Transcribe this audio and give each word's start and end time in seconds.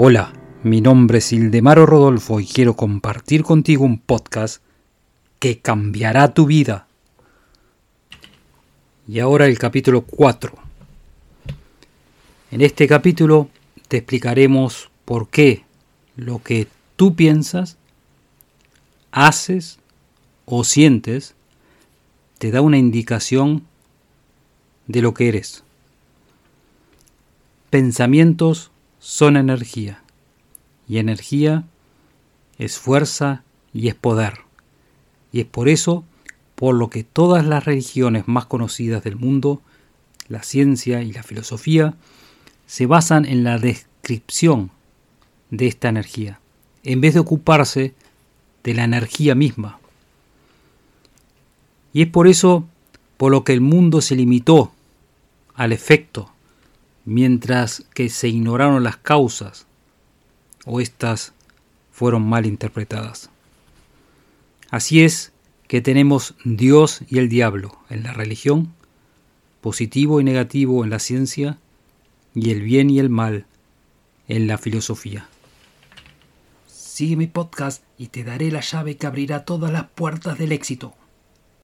Hola, 0.00 0.32
mi 0.62 0.80
nombre 0.80 1.18
es 1.18 1.32
Ildemaro 1.32 1.84
Rodolfo 1.84 2.38
y 2.38 2.46
quiero 2.46 2.76
compartir 2.76 3.42
contigo 3.42 3.84
un 3.84 3.98
podcast 3.98 4.62
que 5.40 5.58
cambiará 5.58 6.34
tu 6.34 6.46
vida. 6.46 6.86
Y 9.08 9.18
ahora 9.18 9.46
el 9.46 9.58
capítulo 9.58 10.02
4. 10.02 10.52
En 12.52 12.60
este 12.60 12.86
capítulo 12.86 13.48
te 13.88 13.96
explicaremos 13.96 14.88
por 15.04 15.30
qué 15.30 15.64
lo 16.14 16.40
que 16.44 16.68
tú 16.94 17.16
piensas, 17.16 17.76
haces 19.10 19.80
o 20.44 20.62
sientes 20.62 21.34
te 22.38 22.52
da 22.52 22.60
una 22.60 22.78
indicación 22.78 23.64
de 24.86 25.02
lo 25.02 25.12
que 25.12 25.26
eres. 25.26 25.64
Pensamientos 27.70 28.70
son 28.98 29.36
energía, 29.36 30.02
y 30.88 30.98
energía 30.98 31.64
es 32.58 32.78
fuerza 32.78 33.42
y 33.72 33.88
es 33.88 33.94
poder. 33.94 34.40
Y 35.32 35.40
es 35.40 35.46
por 35.46 35.68
eso 35.68 36.04
por 36.54 36.74
lo 36.74 36.90
que 36.90 37.04
todas 37.04 37.46
las 37.46 37.64
religiones 37.64 38.26
más 38.26 38.46
conocidas 38.46 39.04
del 39.04 39.16
mundo, 39.16 39.62
la 40.26 40.42
ciencia 40.42 41.02
y 41.02 41.12
la 41.12 41.22
filosofía, 41.22 41.94
se 42.66 42.86
basan 42.86 43.24
en 43.24 43.44
la 43.44 43.58
descripción 43.58 44.70
de 45.50 45.68
esta 45.68 45.88
energía, 45.88 46.40
en 46.82 47.00
vez 47.00 47.14
de 47.14 47.20
ocuparse 47.20 47.94
de 48.64 48.74
la 48.74 48.84
energía 48.84 49.34
misma. 49.34 49.78
Y 51.92 52.02
es 52.02 52.08
por 52.08 52.26
eso 52.26 52.66
por 53.16 53.30
lo 53.30 53.44
que 53.44 53.52
el 53.52 53.60
mundo 53.60 54.00
se 54.00 54.16
limitó 54.16 54.72
al 55.54 55.72
efecto 55.72 56.32
mientras 57.08 57.84
que 57.94 58.10
se 58.10 58.28
ignoraron 58.28 58.84
las 58.84 58.98
causas 58.98 59.66
o 60.66 60.78
éstas 60.78 61.32
fueron 61.90 62.22
mal 62.22 62.44
interpretadas. 62.44 63.30
Así 64.70 65.02
es 65.02 65.32
que 65.68 65.80
tenemos 65.80 66.34
Dios 66.44 67.00
y 67.08 67.16
el 67.16 67.30
diablo 67.30 67.78
en 67.88 68.02
la 68.02 68.12
religión, 68.12 68.74
positivo 69.62 70.20
y 70.20 70.24
negativo 70.24 70.84
en 70.84 70.90
la 70.90 70.98
ciencia, 70.98 71.56
y 72.34 72.50
el 72.50 72.60
bien 72.60 72.90
y 72.90 72.98
el 72.98 73.08
mal 73.08 73.46
en 74.28 74.46
la 74.46 74.58
filosofía. 74.58 75.28
Sigue 76.66 77.16
mi 77.16 77.26
podcast 77.26 77.82
y 77.96 78.08
te 78.08 78.22
daré 78.22 78.50
la 78.50 78.60
llave 78.60 78.98
que 78.98 79.06
abrirá 79.06 79.46
todas 79.46 79.72
las 79.72 79.88
puertas 79.88 80.36
del 80.36 80.52
éxito. 80.52 80.92